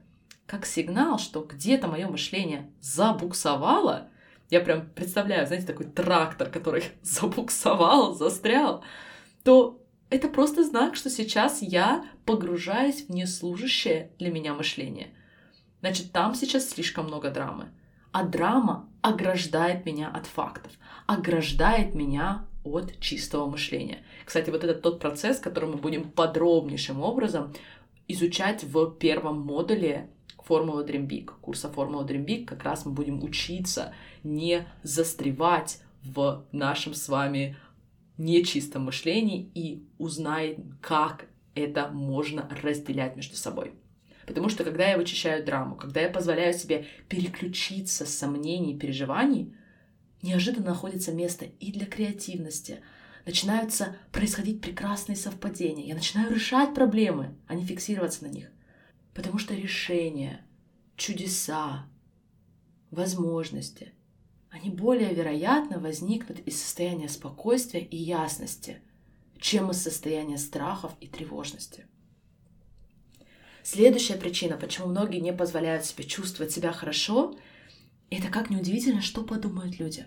как 0.46 0.66
сигнал, 0.66 1.18
что 1.18 1.42
где-то 1.42 1.88
мое 1.88 2.08
мышление 2.08 2.70
забуксовало, 2.80 4.08
я 4.50 4.60
прям 4.60 4.88
представляю, 4.90 5.46
знаете, 5.46 5.66
такой 5.66 5.86
трактор, 5.86 6.50
который 6.50 6.84
забуксовал, 7.02 8.14
застрял, 8.14 8.84
то 9.44 9.82
это 10.10 10.28
просто 10.28 10.62
знак, 10.62 10.94
что 10.94 11.08
сейчас 11.08 11.62
я 11.62 12.04
погружаюсь 12.26 13.06
в 13.06 13.08
неслужащее 13.08 14.12
для 14.18 14.30
меня 14.30 14.52
мышление. 14.52 15.14
Значит, 15.80 16.12
там 16.12 16.34
сейчас 16.34 16.68
слишком 16.68 17.06
много 17.06 17.30
драмы. 17.30 17.72
А 18.12 18.24
драма 18.24 18.88
ограждает 19.02 19.84
меня 19.84 20.08
от 20.08 20.26
фактов, 20.26 20.72
ограждает 21.06 21.94
меня 21.94 22.46
от 22.64 22.98
чистого 23.00 23.46
мышления. 23.46 23.98
Кстати, 24.24 24.50
вот 24.50 24.64
это 24.64 24.74
тот 24.74 25.00
процесс, 25.00 25.38
который 25.38 25.70
мы 25.70 25.76
будем 25.76 26.10
подробнейшим 26.10 27.02
образом 27.02 27.52
изучать 28.08 28.62
в 28.62 28.90
первом 28.92 29.40
модуле 29.40 30.08
Формула 30.38 30.84
Dream 30.84 31.06
Big, 31.06 31.30
курса 31.40 31.68
Формула 31.68 32.04
Dream 32.04 32.24
Big, 32.24 32.44
как 32.44 32.62
раз 32.62 32.86
мы 32.86 32.92
будем 32.92 33.22
учиться 33.22 33.92
не 34.22 34.66
застревать 34.82 35.80
в 36.02 36.46
нашем 36.52 36.94
с 36.94 37.08
вами 37.08 37.56
нечистом 38.18 38.84
мышлении 38.84 39.50
и 39.54 39.86
узнаем, 39.98 40.76
как 40.80 41.26
это 41.54 41.88
можно 41.88 42.48
разделять 42.62 43.16
между 43.16 43.36
собой. 43.36 43.72
Потому 44.26 44.48
что 44.48 44.64
когда 44.64 44.88
я 44.88 44.96
вычищаю 44.96 45.44
драму, 45.44 45.76
когда 45.76 46.00
я 46.00 46.08
позволяю 46.08 46.54
себе 46.54 46.86
переключиться 47.08 48.06
с 48.06 48.14
сомнений 48.14 48.74
и 48.74 48.78
переживаний, 48.78 49.54
неожиданно 50.22 50.70
находится 50.70 51.12
место 51.12 51.44
и 51.44 51.72
для 51.72 51.86
креативности. 51.86 52.80
Начинаются 53.26 53.96
происходить 54.10 54.60
прекрасные 54.60 55.16
совпадения. 55.16 55.86
Я 55.86 55.94
начинаю 55.94 56.32
решать 56.32 56.74
проблемы, 56.74 57.36
а 57.46 57.54
не 57.54 57.64
фиксироваться 57.64 58.24
на 58.24 58.28
них. 58.28 58.50
Потому 59.14 59.38
что 59.38 59.54
решения, 59.54 60.44
чудеса, 60.96 61.86
возможности, 62.90 63.92
они 64.50 64.70
более 64.70 65.14
вероятно 65.14 65.78
возникнут 65.78 66.40
из 66.40 66.60
состояния 66.60 67.08
спокойствия 67.08 67.80
и 67.80 67.96
ясности, 67.96 68.82
чем 69.38 69.70
из 69.70 69.82
состояния 69.82 70.38
страхов 70.38 70.92
и 71.00 71.06
тревожности. 71.06 71.86
Следующая 73.62 74.16
причина, 74.16 74.56
почему 74.56 74.88
многие 74.88 75.20
не 75.20 75.32
позволяют 75.32 75.84
себе 75.84 76.04
чувствовать 76.04 76.52
себя 76.52 76.72
хорошо, 76.72 77.36
это 78.10 78.28
как 78.28 78.50
неудивительно, 78.50 79.00
что 79.00 79.22
подумают 79.22 79.78
люди. 79.78 80.06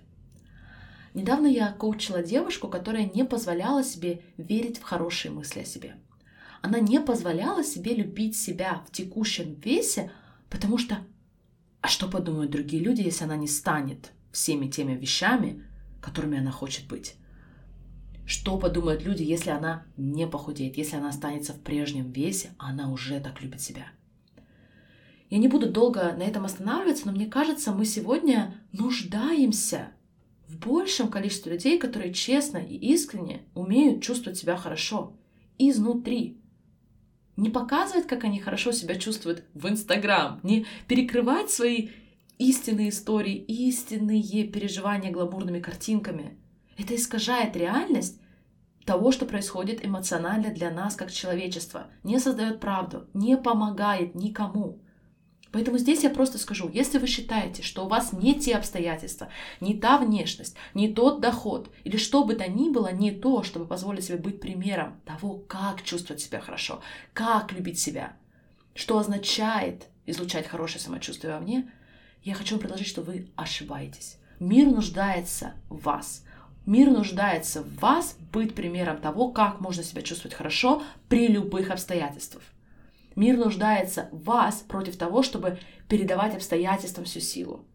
Недавно 1.13 1.47
я 1.47 1.71
коучила 1.71 2.21
девушку, 2.21 2.67
которая 2.67 3.09
не 3.13 3.24
позволяла 3.24 3.83
себе 3.83 4.21
верить 4.38 4.77
в 4.77 4.83
хорошие 4.83 5.31
мысли 5.31 5.62
о 5.62 5.65
себе– 5.65 5.95
она 6.65 6.79
не 6.79 7.00
позволяла 7.00 7.63
себе 7.63 7.93
любить 7.93 8.35
себя 8.35 8.83
в 8.88 8.91
текущем 8.91 9.53
весе, 9.63 10.12
потому 10.50 10.79
что 10.79 10.97
а 11.79 11.88
что 11.88 12.07
подумают 12.07 12.50
другие 12.50 12.81
люди, 12.81 13.01
если 13.01 13.24
она 13.24 13.35
не 13.35 13.47
станет 13.47 14.09
всеми 14.31 14.67
теми 14.67 14.93
вещами, 14.93 15.63
которыми 16.01 16.39
она 16.39 16.50
хочет 16.50 16.88
быть? 16.88 17.17
Что 18.25 18.58
подумают 18.58 19.03
люди, 19.03 19.24
если 19.24 19.51
она 19.51 19.86
не 19.98 20.27
похудеет, 20.27 20.77
если 20.77 20.96
она 20.96 21.10
останется 21.10 21.53
в 21.53 21.60
прежнем 21.60 22.12
весе, 22.12 22.51
а 22.58 22.70
она 22.70 22.91
уже 22.91 23.20
так 23.20 23.41
любит 23.41 23.62
себя? 23.62 23.88
Я 25.29 25.38
не 25.38 25.48
буду 25.48 25.70
долго 25.70 26.13
на 26.17 26.24
этом 26.24 26.46
останавливаться, 26.46 27.08
но 27.08 27.12
мне 27.12 27.27
кажется, 27.27 27.72
мы 27.72 27.86
сегодня 27.86 28.55
нуждаемся 28.72 29.89
в 30.48 30.58
большем 30.58 31.10
количестве 31.10 31.53
людей, 31.53 31.79
которые 31.79 32.13
честно 32.13 32.58
и 32.58 32.75
искренне 32.75 33.41
умеют 33.53 34.03
чувствовать 34.03 34.38
себя 34.38 34.55
хорошо 34.55 35.17
изнутри, 35.58 36.39
не 37.38 37.50
показывать, 37.50 38.08
как 38.08 38.24
они 38.24 38.39
хорошо 38.39 38.72
себя 38.72 38.96
чувствуют 38.96 39.44
в 39.53 39.67
Инстаграм, 39.67 40.39
не 40.44 40.65
перекрывать 40.88 41.50
свои 41.50 41.89
истинные 42.38 42.89
истории, 42.89 43.36
истинные 43.36 44.46
переживания 44.46 45.12
гламурными 45.12 45.60
картинками. 45.60 46.38
Это 46.77 46.96
искажает 46.96 47.55
реальность 47.55 48.20
того, 48.86 49.12
что 49.12 49.25
происходит 49.25 49.86
эмоционально 49.86 50.53
для 50.53 50.70
нас 50.70 50.96
как 50.96 51.12
человечества, 51.12 51.88
не 52.03 52.20
создает 52.20 52.60
правду, 52.60 53.08
не 53.13 53.38
помогает 53.38 54.15
никому. 54.15 54.79
Поэтому 55.51 55.77
здесь 55.77 56.03
я 56.03 56.10
просто 56.10 56.38
скажу, 56.38 56.70
если 56.70 56.98
вы 56.98 57.08
считаете, 57.08 57.63
что 57.63 57.86
у 57.86 57.88
вас 57.88 58.12
не 58.12 58.38
те 58.38 58.55
обстоятельства, 58.55 59.29
не 59.62 59.74
та 59.74 59.98
внешность, 59.98 60.58
не 60.74 60.94
тот 60.94 61.22
доход, 61.22 61.72
или 61.86 61.96
что 61.96 62.25
бы 62.25 62.36
то 62.36 62.46
ни 62.50 62.70
было 62.70 62.91
не 62.91 63.12
то, 63.12 63.41
чтобы 63.41 63.65
позволить 63.65 64.03
себе 64.03 64.17
быть 64.17 64.41
примером 64.41 65.00
того, 65.05 65.38
как 65.48 65.82
чувствовать 65.82 66.22
себя 66.22 66.41
хорошо, 66.41 66.82
как 67.13 67.53
любить 67.53 67.79
себя, 67.79 68.17
что 68.74 68.98
означает 68.98 69.88
излучать 70.05 70.46
хорошее 70.46 70.82
самочувствие 70.82 71.34
во 71.34 71.39
мне, 71.39 71.72
я 72.24 72.34
хочу 72.34 72.55
вам 72.55 72.60
предложить, 72.60 72.88
что 72.88 73.01
вы 73.01 73.29
ошибаетесь. 73.36 74.17
Мир 74.39 74.67
нуждается 74.67 75.53
в 75.70 75.82
вас. 75.84 76.25
Мир 76.65 76.89
нуждается 76.89 77.62
в 77.62 77.75
вас 77.77 78.17
быть 78.31 78.55
примером 78.55 79.00
того, 79.00 79.31
как 79.31 79.62
можно 79.62 79.84
себя 79.84 80.01
чувствовать 80.01 80.36
хорошо 80.36 80.81
при 81.10 81.27
любых 81.27 81.69
обстоятельствах. 81.69 82.43
Мир 83.15 83.38
нуждается 83.38 84.10
в 84.12 84.24
вас 84.24 84.65
против 84.67 84.98
того, 84.98 85.22
чтобы 85.22 85.60
передавать 85.88 86.36
обстоятельствам 86.36 87.05
всю 87.05 87.19
силу. 87.19 87.65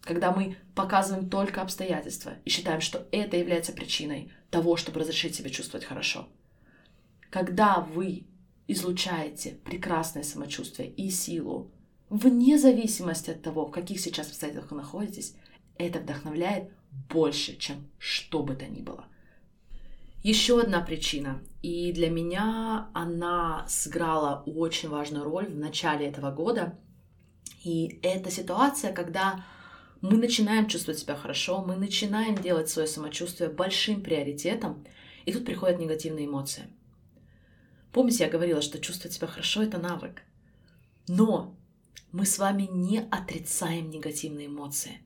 Когда 0.00 0.32
мы 0.32 0.56
показываем 0.74 1.30
только 1.30 1.62
обстоятельства 1.62 2.34
и 2.44 2.50
считаем, 2.50 2.80
что 2.80 3.06
это 3.12 3.36
является 3.36 3.72
причиной 3.72 4.32
того, 4.50 4.76
чтобы 4.76 5.00
разрешить 5.00 5.36
себе 5.36 5.50
чувствовать 5.50 5.86
хорошо. 5.86 6.28
Когда 7.30 7.80
вы 7.80 8.26
излучаете 8.66 9.58
прекрасное 9.64 10.24
самочувствие 10.24 10.90
и 10.90 11.08
силу, 11.08 11.70
вне 12.10 12.58
зависимости 12.58 13.30
от 13.30 13.42
того, 13.42 13.66
в 13.66 13.70
каких 13.70 14.00
сейчас 14.00 14.28
обстоятельствах 14.28 14.72
вы 14.72 14.78
находитесь, 14.78 15.34
это 15.78 16.00
вдохновляет 16.00 16.70
больше, 17.08 17.56
чем 17.56 17.88
что 17.98 18.42
бы 18.42 18.54
то 18.54 18.66
ни 18.66 18.80
было. 18.80 19.06
Еще 20.22 20.60
одна 20.60 20.80
причина, 20.80 21.42
и 21.60 21.92
для 21.92 22.08
меня 22.08 22.88
она 22.94 23.66
сыграла 23.68 24.42
очень 24.46 24.88
важную 24.88 25.24
роль 25.24 25.46
в 25.46 25.56
начале 25.56 26.06
этого 26.06 26.30
года. 26.30 26.78
И 27.62 27.98
это 28.02 28.30
ситуация, 28.30 28.92
когда 28.92 29.44
мы 30.00 30.16
начинаем 30.16 30.66
чувствовать 30.66 31.00
себя 31.00 31.14
хорошо, 31.14 31.62
мы 31.62 31.76
начинаем 31.76 32.36
делать 32.36 32.70
свое 32.70 32.88
самочувствие 32.88 33.50
большим 33.50 34.02
приоритетом, 34.02 34.86
и 35.26 35.32
тут 35.32 35.44
приходят 35.44 35.78
негативные 35.78 36.26
эмоции. 36.26 36.64
Помните, 37.92 38.24
я 38.24 38.30
говорила, 38.30 38.60
что 38.60 38.80
чувствовать 38.80 39.14
себя 39.14 39.26
хорошо— 39.26 39.62
это 39.64 39.78
навык. 39.78 40.22
Но 41.06 41.56
мы 42.12 42.26
с 42.26 42.38
вами 42.38 42.68
не 42.70 43.00
отрицаем 43.00 43.90
негативные 43.90 44.46
эмоции. 44.46 45.00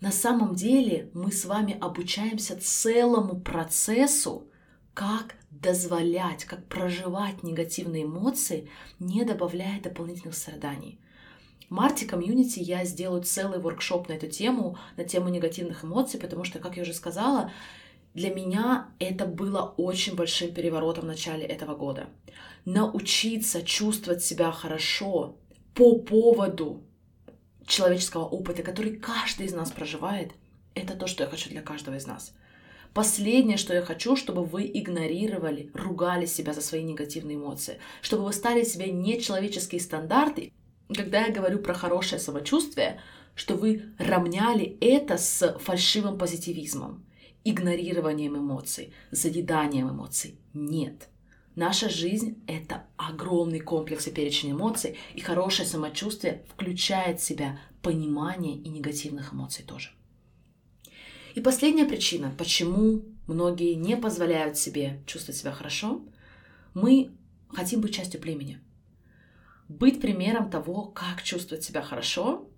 На 0.00 0.10
самом 0.10 0.54
деле 0.54 1.10
мы 1.14 1.32
с 1.32 1.44
вами 1.44 1.78
обучаемся 1.80 2.58
целому 2.60 3.40
процессу, 3.40 4.48
как 4.92 5.36
дозволять, 5.50 6.44
как 6.44 6.66
проживать 6.66 7.42
негативные 7.42 8.04
эмоции, 8.04 8.68
не 8.98 9.24
добавляя 9.24 9.80
дополнительных 9.80 10.36
страданий. 10.36 10.98
В 11.68 11.70
марте 11.70 12.06
комьюнити 12.06 12.60
я 12.60 12.84
сделаю 12.84 13.22
целый 13.22 13.58
воркшоп 13.58 14.08
на 14.08 14.12
эту 14.12 14.28
тему, 14.28 14.76
на 14.96 15.04
тему 15.04 15.30
негативных 15.30 15.84
эмоций, 15.84 16.20
потому 16.20 16.44
что, 16.44 16.58
как 16.58 16.76
я 16.76 16.82
уже 16.82 16.92
сказала, 16.92 17.50
для 18.12 18.32
меня 18.32 18.88
это 18.98 19.26
было 19.26 19.74
очень 19.76 20.14
большим 20.14 20.52
переворотом 20.52 21.04
в 21.04 21.08
начале 21.08 21.44
этого 21.44 21.74
года. 21.74 22.08
Научиться 22.64 23.62
чувствовать 23.62 24.22
себя 24.22 24.52
хорошо 24.52 25.36
по 25.74 25.98
поводу 25.98 26.84
человеческого 27.66 28.24
опыта, 28.24 28.62
который 28.62 28.96
каждый 28.96 29.46
из 29.46 29.52
нас 29.52 29.70
проживает, 29.70 30.32
это 30.74 30.94
то, 30.94 31.06
что 31.06 31.24
я 31.24 31.30
хочу 31.30 31.50
для 31.50 31.62
каждого 31.62 31.96
из 31.96 32.06
нас. 32.06 32.34
Последнее, 32.92 33.56
что 33.56 33.74
я 33.74 33.82
хочу, 33.82 34.14
чтобы 34.14 34.44
вы 34.44 34.70
игнорировали, 34.72 35.70
ругали 35.74 36.26
себя 36.26 36.52
за 36.52 36.60
свои 36.60 36.82
негативные 36.82 37.36
эмоции, 37.36 37.78
чтобы 38.02 38.24
вы 38.24 38.32
стали 38.32 38.62
себе 38.62 38.92
нечеловеческие 38.92 39.80
стандарты. 39.80 40.52
Когда 40.94 41.26
я 41.26 41.32
говорю 41.32 41.58
про 41.58 41.74
хорошее 41.74 42.20
самочувствие, 42.20 43.00
что 43.34 43.56
вы 43.56 43.82
равняли 43.98 44.78
это 44.80 45.16
с 45.16 45.58
фальшивым 45.58 46.18
позитивизмом, 46.18 47.04
игнорированием 47.42 48.36
эмоций, 48.36 48.92
заеданием 49.10 49.90
эмоций. 49.90 50.38
Нет. 50.52 51.08
Наша 51.56 51.88
жизнь— 51.88 52.42
это 52.48 52.84
огромный 52.96 53.60
комплекс 53.60 54.08
и 54.08 54.10
перечень 54.10 54.52
эмоций, 54.52 54.98
и 55.14 55.20
хорошее 55.20 55.68
самочувствие 55.68 56.44
включает 56.48 57.20
в 57.20 57.24
себя 57.24 57.60
понимание 57.80 58.56
и 58.56 58.68
негативных 58.68 59.32
эмоций 59.32 59.64
тоже. 59.64 59.90
И 61.34 61.40
последняя 61.40 61.84
причина, 61.84 62.32
почему 62.36 63.04
многие 63.28 63.74
не 63.74 63.96
позволяют 63.96 64.58
себе 64.58 65.02
чувствовать 65.06 65.38
себя 65.38 65.52
хорошо, 65.52 66.02
мы 66.74 67.12
хотим 67.48 67.80
быть 67.80 67.94
частью 67.94 68.20
племени. 68.20 68.60
Быть 69.68 70.00
примером 70.00 70.50
того, 70.50 70.86
как 70.86 71.22
чувствовать 71.22 71.64
себя 71.64 71.82
хорошо, 71.82 72.48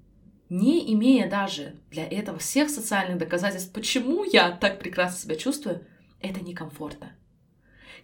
не 0.49 0.93
имея 0.95 1.29
даже 1.29 1.77
для 1.91 2.07
этого 2.07 2.39
всех 2.39 2.71
социальных 2.71 3.19
доказательств, 3.19 3.73
почему 3.73 4.25
я 4.25 4.53
так 4.53 4.79
прекрасно 4.79 5.19
себя 5.19 5.37
чувствую, 5.37 5.85
это 6.21 6.41
некомфортно. 6.41 7.13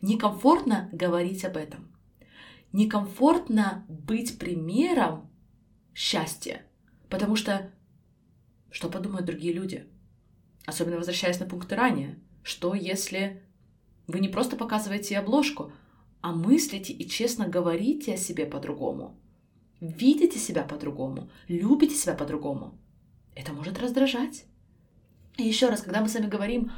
Некомфортно 0.00 0.88
говорить 0.92 1.44
об 1.44 1.56
этом. 1.56 1.92
Некомфортно 2.72 3.84
быть 3.88 4.38
примером 4.38 5.30
счастья, 5.94 6.62
потому 7.08 7.36
что 7.36 7.70
что 8.70 8.88
подумают 8.88 9.26
другие 9.26 9.52
люди? 9.52 9.86
Особенно 10.64 10.96
возвращаясь 10.96 11.38
на 11.38 11.46
пункты 11.46 11.76
ранее. 11.76 12.18
Что 12.42 12.74
если 12.74 13.42
вы 14.06 14.20
не 14.20 14.28
просто 14.28 14.56
показываете 14.56 15.18
обложку, 15.18 15.72
а 16.22 16.32
мыслите 16.32 16.92
и 16.92 17.08
честно 17.08 17.46
говорите 17.46 18.14
о 18.14 18.16
себе 18.16 18.46
по-другому? 18.46 19.20
Видите 19.80 20.38
себя 20.38 20.62
по-другому, 20.62 21.30
любите 21.48 21.94
себя 21.94 22.14
по-другому. 22.14 22.78
Это 23.34 23.52
может 23.52 23.78
раздражать. 23.78 24.44
И 25.36 25.42
еще 25.42 25.68
раз, 25.68 25.82
когда 25.82 26.00
мы 26.00 26.08
с 26.08 26.14
вами 26.14 26.28
говорим 26.28 26.70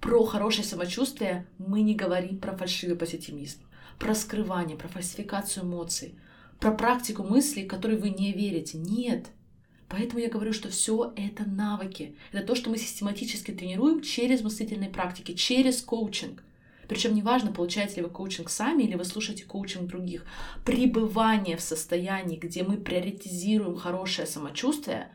про 0.00 0.24
хорошее 0.24 0.64
самочувствие, 0.64 1.46
мы 1.58 1.82
не 1.82 1.94
говорим 1.94 2.38
про 2.38 2.56
фальшивый 2.56 2.96
позитивизм, 2.96 3.60
про 3.98 4.14
скрывание, 4.14 4.76
про 4.76 4.88
фальсификацию 4.88 5.64
эмоций, 5.64 6.18
про 6.60 6.72
практику 6.72 7.22
мыслей, 7.22 7.66
которые 7.66 7.98
вы 7.98 8.10
не 8.10 8.32
верите. 8.32 8.78
Нет, 8.78 9.28
Поэтому 9.88 10.20
я 10.20 10.28
говорю, 10.28 10.52
что 10.52 10.70
все 10.70 11.12
это 11.14 11.48
навыки. 11.48 12.16
Это 12.32 12.46
то, 12.46 12.54
что 12.54 12.70
мы 12.70 12.78
систематически 12.78 13.52
тренируем 13.52 14.00
через 14.00 14.42
мыслительные 14.42 14.90
практики, 14.90 15.34
через 15.34 15.82
коучинг. 15.82 16.42
Причем 16.88 17.14
неважно, 17.14 17.52
получаете 17.52 17.96
ли 17.96 18.02
вы 18.02 18.10
коучинг 18.10 18.50
сами 18.50 18.82
или 18.82 18.94
вы 18.94 19.04
слушаете 19.04 19.44
коучинг 19.44 19.86
других. 19.86 20.26
Пребывание 20.64 21.56
в 21.56 21.62
состоянии, 21.62 22.36
где 22.36 22.62
мы 22.62 22.76
приоритизируем 22.76 23.76
хорошее 23.76 24.26
самочувствие, 24.26 25.12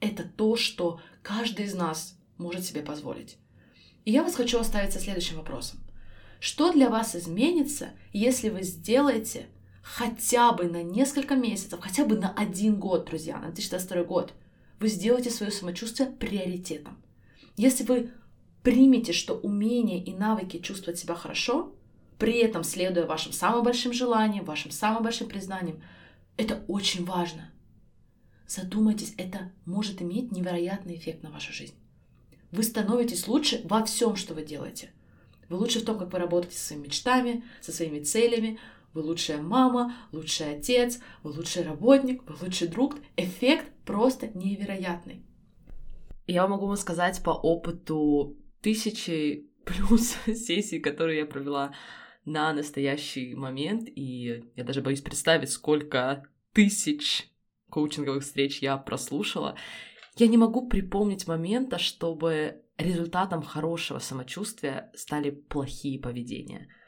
это 0.00 0.22
то, 0.22 0.56
что 0.56 1.00
каждый 1.22 1.66
из 1.66 1.74
нас 1.74 2.16
может 2.38 2.64
себе 2.64 2.82
позволить. 2.82 3.36
И 4.04 4.12
я 4.12 4.22
вас 4.22 4.34
хочу 4.34 4.58
оставить 4.58 4.92
со 4.92 5.00
следующим 5.00 5.36
вопросом. 5.36 5.80
Что 6.40 6.72
для 6.72 6.88
вас 6.88 7.14
изменится, 7.14 7.90
если 8.12 8.48
вы 8.48 8.62
сделаете 8.62 9.46
хотя 9.82 10.52
бы 10.52 10.64
на 10.64 10.82
несколько 10.82 11.34
месяцев, 11.34 11.80
хотя 11.80 12.06
бы 12.06 12.16
на 12.16 12.32
один 12.32 12.76
год, 12.76 13.06
друзья, 13.06 13.36
на 13.36 13.50
2022 13.50 14.04
год, 14.04 14.32
вы 14.78 14.88
сделаете 14.88 15.30
свое 15.30 15.52
самочувствие 15.52 16.08
приоритетом. 16.08 16.96
Если 17.56 17.84
вы 17.84 18.10
примете, 18.62 19.12
что 19.12 19.34
умение 19.34 20.02
и 20.02 20.14
навыки 20.14 20.58
чувствовать 20.58 20.98
себя 20.98 21.14
хорошо, 21.14 21.74
при 22.18 22.38
этом 22.38 22.64
следуя 22.64 23.06
вашим 23.06 23.32
самым 23.32 23.64
большим 23.64 23.92
желаниям, 23.92 24.44
вашим 24.44 24.70
самым 24.70 25.02
большим 25.02 25.28
признаниям, 25.28 25.82
это 26.36 26.62
очень 26.68 27.04
важно. 27.04 27.50
Задумайтесь, 28.46 29.14
это 29.16 29.52
может 29.64 30.02
иметь 30.02 30.32
невероятный 30.32 30.96
эффект 30.96 31.22
на 31.22 31.30
вашу 31.30 31.52
жизнь. 31.52 31.74
Вы 32.52 32.62
становитесь 32.62 33.28
лучше 33.28 33.60
во 33.64 33.84
всем, 33.84 34.16
что 34.16 34.34
вы 34.34 34.42
делаете. 34.42 34.92
Вы 35.48 35.56
лучше 35.56 35.80
в 35.80 35.84
том, 35.84 35.98
как 35.98 36.12
вы 36.12 36.18
работаете 36.18 36.56
со 36.56 36.66
своими 36.66 36.84
мечтами, 36.84 37.44
со 37.60 37.72
своими 37.72 38.00
целями, 38.00 38.58
вы 38.92 39.02
лучшая 39.02 39.40
мама, 39.40 39.94
лучший 40.12 40.56
отец, 40.56 41.00
вы 41.22 41.30
лучший 41.30 41.62
работник, 41.62 42.22
вы 42.28 42.36
лучший 42.44 42.68
друг. 42.68 42.96
Эффект 43.16 43.70
просто 43.84 44.28
невероятный. 44.28 45.24
Я 46.26 46.46
могу 46.46 46.74
сказать 46.76 47.22
по 47.22 47.30
опыту 47.30 48.36
тысячи 48.60 49.48
плюс 49.64 50.16
сессий, 50.26 50.80
которые 50.80 51.20
я 51.20 51.26
провела 51.26 51.72
на 52.24 52.52
настоящий 52.52 53.34
момент, 53.34 53.88
и 53.94 54.44
я 54.54 54.64
даже 54.64 54.82
боюсь 54.82 55.00
представить, 55.00 55.50
сколько 55.50 56.24
тысяч 56.52 57.28
коучинговых 57.70 58.22
встреч 58.22 58.60
я 58.60 58.76
прослушала. 58.76 59.56
Я 60.16 60.26
не 60.26 60.36
могу 60.36 60.68
припомнить 60.68 61.26
момента, 61.26 61.78
чтобы 61.78 62.62
результатом 62.76 63.42
хорошего 63.42 63.98
самочувствия 63.98 64.90
стали 64.94 65.30
плохие 65.30 65.98
поведения– 66.00 66.68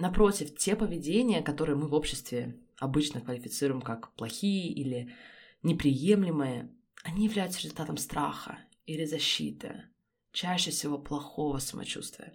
Напротив, 0.00 0.56
те 0.56 0.76
поведения, 0.76 1.42
которые 1.42 1.76
мы 1.76 1.86
в 1.86 1.92
обществе 1.92 2.58
обычно 2.78 3.20
квалифицируем 3.20 3.82
как 3.82 4.14
плохие 4.14 4.72
или 4.72 5.12
неприемлемые, 5.62 6.74
они 7.04 7.26
являются 7.26 7.60
результатом 7.60 7.98
страха 7.98 8.60
или 8.86 9.04
защиты, 9.04 9.84
чаще 10.32 10.70
всего 10.70 10.98
плохого 10.98 11.58
самочувствия. 11.58 12.32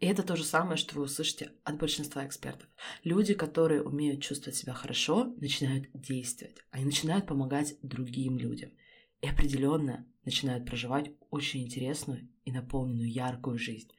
И 0.00 0.06
это 0.06 0.22
то 0.22 0.34
же 0.34 0.44
самое, 0.44 0.78
что 0.78 0.96
вы 0.96 1.02
услышите 1.02 1.52
от 1.62 1.76
большинства 1.76 2.26
экспертов. 2.26 2.70
Люди, 3.02 3.34
которые 3.34 3.82
умеют 3.82 4.22
чувствовать 4.22 4.56
себя 4.56 4.72
хорошо, 4.72 5.34
начинают 5.36 5.88
действовать. 5.92 6.56
Они 6.70 6.86
начинают 6.86 7.26
помогать 7.26 7.76
другим 7.82 8.38
людям. 8.38 8.70
И 9.24 9.26
определенно 9.26 10.04
начинают 10.26 10.66
проживать 10.66 11.10
очень 11.30 11.62
интересную 11.62 12.28
и 12.44 12.52
наполненную 12.52 13.10
яркую 13.10 13.56
жизнь. 13.56 13.90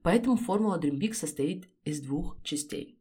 Поэтому 0.00 0.38
формула 0.38 0.80
Dream 0.80 0.98
Big 0.98 1.12
состоит 1.12 1.68
из 1.84 2.00
двух 2.00 2.42
частей. 2.42 2.98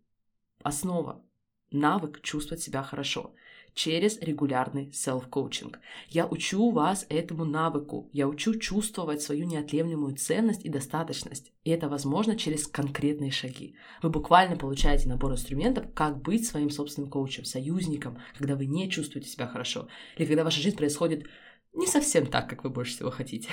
Основа– 0.61 1.23
навык 1.71 2.19
чувствовать 2.21 2.61
себя 2.61 2.83
хорошо 2.83 3.33
через 3.73 4.19
регулярный 4.19 4.91
селф-коучинг. 4.91 5.79
Я 6.09 6.27
учу 6.27 6.69
вас 6.71 7.05
этому 7.09 7.45
навыку, 7.45 8.09
я 8.11 8.27
учу 8.27 8.59
чувствовать 8.59 9.21
свою 9.21 9.45
неотъемлемую 9.45 10.15
ценность 10.15 10.65
и 10.65 10.69
достаточность. 10.69 11.51
И 11.63 11.71
это 11.71 11.89
возможно 11.89 12.35
через 12.35 12.67
конкретные 12.67 13.31
шаги. 13.31 13.75
Вы 14.01 14.09
буквально 14.09 14.57
получаете 14.57 15.07
набор 15.07 15.31
инструментов, 15.31 15.85
как 15.93 16.21
быть 16.21 16.45
своим 16.45 16.69
собственным 16.69 17.09
коучем, 17.09 17.45
союзником, 17.45 18.19
когда 18.37 18.55
вы 18.55 18.65
не 18.65 18.89
чувствуете 18.89 19.29
себя 19.29 19.47
хорошо, 19.47 19.87
или 20.17 20.25
когда 20.25 20.43
ваша 20.43 20.61
жизнь 20.61 20.77
происходит 20.77 21.25
не 21.73 21.87
совсем 21.87 22.25
так, 22.25 22.49
как 22.49 22.63
вы 22.63 22.69
больше 22.69 22.93
всего 22.93 23.11
хотите. 23.11 23.49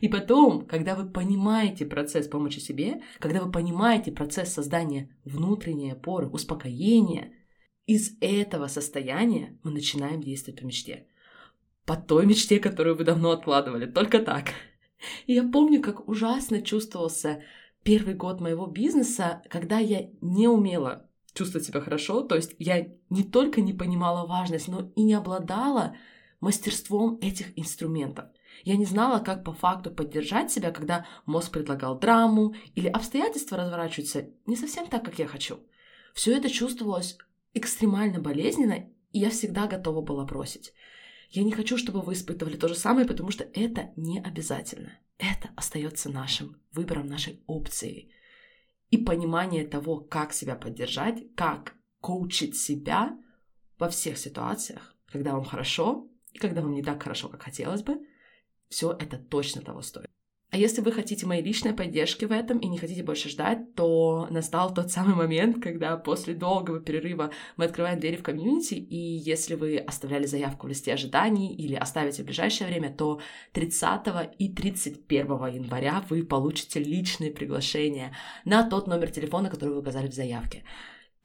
И 0.00 0.08
потом, 0.08 0.66
когда 0.66 0.94
вы 0.94 1.08
понимаете 1.08 1.84
процесс 1.84 2.28
помощи 2.28 2.58
себе, 2.58 3.02
когда 3.18 3.42
вы 3.42 3.50
понимаете 3.50 4.12
процесс 4.12 4.52
создания 4.52 5.10
внутренней 5.24 5.92
опоры, 5.92 6.28
успокоения, 6.28 7.32
из 7.86 8.16
этого 8.20 8.66
состояния 8.66 9.58
мы 9.62 9.70
начинаем 9.70 10.20
действовать 10.20 10.60
по 10.60 10.64
мечте. 10.64 11.06
По 11.84 11.96
той 11.96 12.26
мечте, 12.26 12.58
которую 12.58 12.96
вы 12.96 13.04
давно 13.04 13.30
откладывали. 13.30 13.86
Только 13.86 14.18
так. 14.18 14.50
И 15.26 15.34
я 15.34 15.44
помню, 15.44 15.80
как 15.80 16.08
ужасно 16.08 16.62
чувствовался 16.62 17.42
первый 17.84 18.14
год 18.14 18.40
моего 18.40 18.66
бизнеса, 18.66 19.42
когда 19.48 19.78
я 19.78 20.08
не 20.20 20.48
умела 20.48 21.08
чувствовать 21.32 21.66
себя 21.66 21.80
хорошо, 21.80 22.22
то 22.22 22.34
есть 22.34 22.56
я 22.58 22.88
не 23.10 23.22
только 23.22 23.60
не 23.60 23.72
понимала 23.72 24.26
важность, 24.26 24.68
но 24.68 24.90
и 24.96 25.02
не 25.02 25.14
обладала 25.14 25.94
мастерством 26.40 27.18
этих 27.20 27.58
инструментов. 27.58 28.26
Я 28.64 28.76
не 28.76 28.84
знала, 28.84 29.20
как 29.20 29.44
по 29.44 29.52
факту 29.52 29.90
поддержать 29.90 30.50
себя, 30.50 30.70
когда 30.70 31.06
мозг 31.26 31.52
предлагал 31.52 31.98
драму 31.98 32.54
или 32.74 32.88
обстоятельства 32.88 33.58
разворачиваются 33.58 34.28
не 34.46 34.56
совсем 34.56 34.86
так, 34.86 35.04
как 35.04 35.18
я 35.18 35.26
хочу. 35.26 35.60
Все 36.14 36.36
это 36.36 36.48
чувствовалось 36.48 37.18
экстремально 37.52 38.20
болезненно, 38.20 38.88
и 39.12 39.18
я 39.18 39.30
всегда 39.30 39.66
готова 39.66 40.00
была 40.00 40.24
бросить. 40.24 40.72
Я 41.30 41.42
не 41.42 41.52
хочу, 41.52 41.76
чтобы 41.76 42.00
вы 42.00 42.14
испытывали 42.14 42.56
то 42.56 42.68
же 42.68 42.74
самое, 42.74 43.06
потому 43.06 43.30
что 43.30 43.44
это 43.44 43.90
не 43.96 44.20
обязательно. 44.20 44.98
Это 45.18 45.50
остается 45.56 46.10
нашим 46.10 46.56
выбором, 46.72 47.06
нашей 47.06 47.42
опцией. 47.46 48.12
И 48.90 48.98
понимание 48.98 49.66
того, 49.66 50.00
как 50.00 50.32
себя 50.32 50.54
поддержать, 50.54 51.34
как 51.34 51.74
коучить 52.00 52.56
себя 52.56 53.18
во 53.78 53.88
всех 53.88 54.18
ситуациях, 54.18 54.94
когда 55.06 55.32
вам 55.32 55.44
хорошо 55.44 56.08
и 56.36 56.38
когда 56.38 56.60
вам 56.60 56.74
не 56.74 56.82
так 56.82 57.02
хорошо, 57.02 57.28
как 57.28 57.42
хотелось 57.42 57.82
бы– 57.82 57.98
все 58.68 58.92
это 58.92 59.16
точно 59.16 59.62
того 59.62 59.82
стоит. 59.82 60.10
А 60.50 60.58
если 60.58 60.80
вы 60.80 60.92
хотите 60.92 61.26
моей 61.26 61.42
личной 61.42 61.74
поддержки 61.74 62.24
в 62.24 62.30
этом 62.30 62.58
и 62.58 62.68
не 62.68 62.78
хотите 62.78 63.02
больше 63.02 63.28
ждать, 63.28 63.74
то 63.74 64.28
настал 64.30 64.72
тот 64.72 64.92
самый 64.92 65.16
момент, 65.16 65.60
когда 65.60 65.96
после 65.96 66.34
долгого 66.34 66.78
перерыва 66.78 67.32
мы 67.56 67.64
открываем 67.64 67.98
двери 67.98 68.16
в 68.16 68.22
комьюнити, 68.22 68.74
и 68.74 68.96
если 68.96 69.56
вы 69.56 69.78
оставляли 69.78 70.24
заявку 70.24 70.66
в 70.66 70.68
листе 70.68 70.94
ожиданий 70.94 71.52
или 71.54 71.74
оставите 71.74 72.22
в 72.22 72.26
ближайшее 72.26 72.68
время, 72.68 72.94
то 72.94 73.20
30 73.52 74.06
и 74.38 74.48
31 74.48 75.26
января 75.26 76.04
вы 76.08 76.22
получите 76.22 76.78
личные 76.78 77.32
приглашения 77.32 78.14
на 78.44 78.62
тот 78.62 78.86
номер 78.86 79.10
телефона, 79.10 79.50
который 79.50 79.70
вы 79.70 79.80
указали 79.80 80.06
в 80.06 80.14
заявке. 80.14 80.62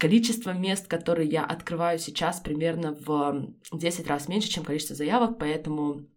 Количество 0.02 0.50
мест, 0.50 0.88
которые 0.88 1.30
я 1.30 1.46
открываю 1.46 2.00
сейчас, 2.00 2.40
примерно 2.40 2.98
в 3.06 3.54
10 3.72 4.08
раз 4.08 4.28
меньше, 4.28 4.50
чем 4.50 4.64
количество 4.64 4.96
заявок, 4.96 5.38
поэтому 5.38 6.08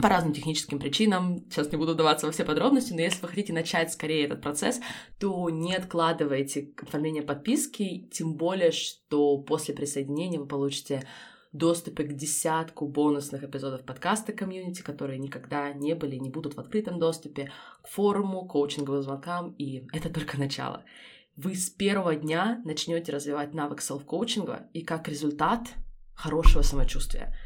по 0.00 0.08
разным 0.08 0.32
техническим 0.32 0.78
причинам, 0.78 1.44
сейчас 1.50 1.72
не 1.72 1.76
буду 1.76 1.94
вдаваться 1.94 2.26
во 2.26 2.32
все 2.32 2.44
подробности, 2.44 2.92
но 2.92 3.00
если 3.00 3.22
вы 3.22 3.28
хотите 3.28 3.52
начать 3.52 3.92
скорее 3.92 4.26
этот 4.26 4.42
процесс, 4.42 4.80
то 5.18 5.50
не 5.50 5.74
откладывайте 5.74 6.70
оформление 6.80 7.24
подписки, 7.24 8.08
тем 8.12 8.36
более, 8.36 8.70
что 8.70 9.38
после 9.38 9.74
присоединения 9.74 10.38
вы 10.38 10.46
получите 10.46 11.02
доступы 11.50 12.04
к 12.04 12.12
десятку 12.12 12.86
бонусных 12.86 13.42
эпизодов 13.42 13.84
подкаста 13.84 14.34
комьюнити, 14.34 14.82
которые 14.82 15.18
никогда 15.18 15.72
не 15.72 15.96
были, 15.96 16.14
не 16.14 16.30
будут 16.30 16.54
в 16.54 16.60
открытом 16.60 17.00
доступе, 17.00 17.50
к 17.82 17.88
форуму, 17.88 18.46
коучинговым 18.46 19.02
звонкам, 19.02 19.52
и 19.58 19.88
это 19.92 20.10
только 20.10 20.38
начало. 20.38 20.84
Вы 21.36 21.54
с 21.54 21.68
первого 21.68 22.16
дня 22.16 22.62
начнете 22.64 23.12
развивать 23.12 23.52
навык 23.52 23.82
селф-коучинга, 23.82 24.70
и 24.72 24.80
как 24.80 25.06
результат 25.06 25.68
хорошего 26.14 26.62
самочувствия. 26.62 27.36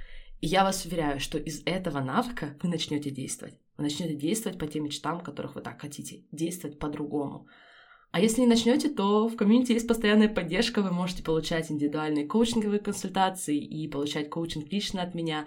И 0.41 0.47
я 0.47 0.63
вас 0.63 0.85
уверяю, 0.85 1.19
что 1.19 1.39
из 1.39 1.63
этого 1.67 1.99
навыка 1.99 2.57
вы 2.63 2.69
начнете 2.69 3.11
действовать. 3.11 3.55
Вы 3.77 3.83
начнете 3.83 4.15
действовать 4.15 4.61
по 4.61 4.69
тем 4.69 4.85
мечтам, 4.85 5.21
которых 5.21 5.57
вы 5.57 5.61
так 5.61 5.81
хотите, 5.81 6.23
действовать 6.31 6.79
по-другому. 6.79 7.49
А 8.13 8.21
если 8.21 8.43
не 8.43 8.47
начнете, 8.47 8.89
то 8.91 9.27
в 9.27 9.35
комьюнити 9.35 9.73
есть 9.73 9.89
постоянная 9.89 10.29
поддержка, 10.29 10.83
вы 10.83 10.93
можете 10.93 11.25
получать 11.25 11.73
индивидуальные 11.73 12.27
коучинговые 12.27 12.79
консультации 12.79 13.59
и 13.59 13.89
получать 13.89 14.31
коучинг 14.31 14.71
лично 14.71 15.03
от 15.03 15.15
меня 15.15 15.47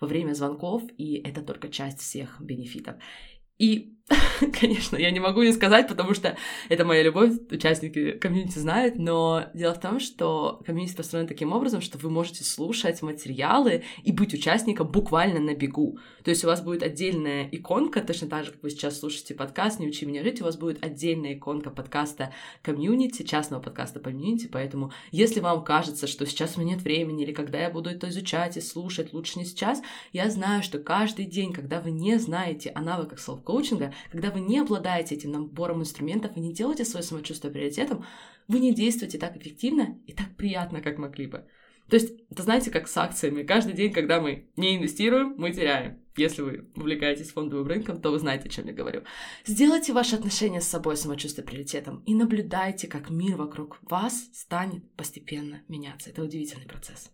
во 0.00 0.08
время 0.08 0.34
звонков, 0.34 0.82
и 0.98 1.14
это 1.14 1.42
только 1.42 1.68
часть 1.68 2.00
всех 2.00 2.40
бенефитов. 2.40 2.96
И, 3.58 3.93
конечно, 4.60 4.96
я 4.96 5.10
не 5.10 5.20
могу 5.20 5.42
не 5.42 5.52
сказать, 5.52 5.88
потому 5.88 6.14
что 6.14 6.36
это 6.68 6.84
моя 6.84 7.02
любовь, 7.02 7.32
участники 7.50 8.12
комьюнити 8.12 8.58
знают, 8.58 8.96
но 8.96 9.46
дело 9.54 9.74
в 9.74 9.80
том, 9.80 10.00
что 10.00 10.60
комьюнити 10.66 10.96
построен 10.96 11.26
таким 11.26 11.52
образом, 11.52 11.80
что 11.80 11.98
вы 11.98 12.10
можете 12.10 12.44
слушать 12.44 13.02
материалы 13.02 13.84
и 14.02 14.12
быть 14.12 14.34
участником 14.34 14.88
буквально 14.88 15.40
на 15.40 15.54
бегу. 15.54 15.98
То 16.22 16.30
есть 16.30 16.44
у 16.44 16.46
вас 16.46 16.60
будет 16.60 16.82
отдельная 16.82 17.48
иконка, 17.50 18.00
точно 18.00 18.28
так 18.28 18.44
же, 18.44 18.52
как 18.52 18.62
вы 18.62 18.70
сейчас 18.70 18.98
слушаете 18.98 19.34
подкаст 19.34 19.80
«Не 19.80 19.88
учи 19.88 20.04
меня 20.04 20.22
жить», 20.22 20.40
у 20.40 20.44
вас 20.44 20.56
будет 20.56 20.84
отдельная 20.84 21.34
иконка 21.34 21.70
подкаста 21.70 22.32
комьюнити, 22.62 23.22
частного 23.22 23.62
подкаста 23.62 24.00
комьюнити, 24.00 24.48
поэтому 24.50 24.92
если 25.12 25.40
вам 25.40 25.64
кажется, 25.64 26.06
что 26.06 26.26
сейчас 26.26 26.56
у 26.56 26.60
меня 26.60 26.74
нет 26.74 26.82
времени, 26.82 27.24
или 27.24 27.32
когда 27.32 27.58
я 27.58 27.70
буду 27.70 27.90
это 27.90 28.08
изучать 28.08 28.56
и 28.56 28.60
слушать, 28.60 29.12
лучше 29.12 29.38
не 29.38 29.44
сейчас, 29.44 29.82
я 30.12 30.28
знаю, 30.30 30.62
что 30.62 30.78
каждый 30.78 31.24
день, 31.26 31.52
когда 31.52 31.80
вы 31.80 31.90
не 31.90 32.18
знаете 32.18 32.70
о 32.70 32.80
навыках 32.80 33.18
self 33.18 33.42
коучинга, 33.42 33.93
когда 34.10 34.30
вы 34.30 34.40
не 34.40 34.58
обладаете 34.58 35.14
этим 35.14 35.32
набором 35.32 35.80
инструментов, 35.80 36.32
вы 36.34 36.40
не 36.40 36.52
делаете 36.52 36.84
свое 36.84 37.04
самочувствие 37.04 37.52
приоритетом, 37.52 38.04
вы 38.48 38.60
не 38.60 38.74
действуете 38.74 39.18
так 39.18 39.36
эффективно 39.36 39.98
и 40.06 40.12
так 40.12 40.36
приятно, 40.36 40.80
как 40.80 40.98
могли 40.98 41.26
бы. 41.26 41.44
То 41.88 41.96
есть, 41.96 42.14
это 42.30 42.42
знаете, 42.42 42.70
как 42.70 42.88
с 42.88 42.96
акциями. 42.96 43.42
Каждый 43.42 43.74
день, 43.74 43.92
когда 43.92 44.20
мы 44.20 44.48
не 44.56 44.76
инвестируем, 44.76 45.34
мы 45.36 45.52
теряем. 45.52 46.00
Если 46.16 46.42
вы 46.42 46.70
увлекаетесь 46.76 47.30
фондовым 47.30 47.66
рынком, 47.66 48.00
то 48.00 48.10
вы 48.10 48.18
знаете, 48.18 48.48
о 48.48 48.50
чем 48.50 48.66
я 48.66 48.72
говорю. 48.72 49.02
Сделайте 49.44 49.92
ваши 49.92 50.16
отношения 50.16 50.60
с 50.60 50.68
собой 50.68 50.96
самочувствие 50.96 51.44
приоритетом 51.46 52.02
и 52.06 52.14
наблюдайте, 52.14 52.86
как 52.86 53.10
мир 53.10 53.36
вокруг 53.36 53.78
вас 53.82 54.30
станет 54.32 54.90
постепенно 54.92 55.62
меняться. 55.68 56.10
Это 56.10 56.22
удивительный 56.22 56.66
процесс. 56.66 57.10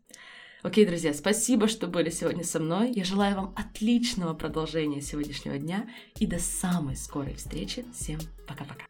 Окей, 0.63 0.85
друзья, 0.85 1.15
спасибо, 1.15 1.69
что 1.69 1.87
были 1.87 2.11
сегодня 2.11 2.45
со 2.45 2.61
мной. 2.61 2.93
Я 2.93 3.05
желаю 3.05 3.35
вам 3.37 3.55
отличного 3.57 4.35
продолжения 4.35 5.01
сегодняшнего 5.01 5.57
дня 5.59 5.89
и 6.19 6.27
до 6.27 6.39
самой 6.39 6.97
скорой 6.97 7.35
встречи. 7.35 7.85
Всем 7.95 8.19
пока-пока. 8.47 8.90